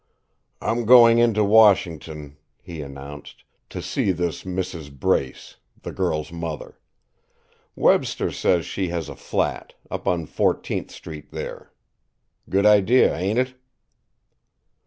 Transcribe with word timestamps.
"I'm 0.63 0.85
going 0.85 1.19
into 1.19 1.43
Washington," 1.43 2.37
he 2.63 2.81
announced, 2.81 3.43
"to 3.69 3.83
see 3.83 4.11
this 4.11 4.45
Mrs. 4.45 4.91
Brace, 4.91 5.57
the 5.83 5.91
girl's 5.91 6.31
mother. 6.33 6.79
Webster 7.75 8.31
says 8.31 8.65
she 8.65 8.87
has 8.87 9.09
a 9.09 9.15
flat, 9.15 9.75
up 9.91 10.07
on 10.07 10.25
Fourteenth 10.25 10.89
street 10.89 11.29
there. 11.31 11.71
Good 12.49 12.65
idea, 12.65 13.15
ain't 13.15 13.37
it?" 13.37 13.53